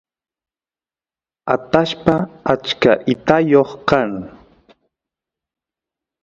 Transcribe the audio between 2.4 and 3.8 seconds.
achka itayoq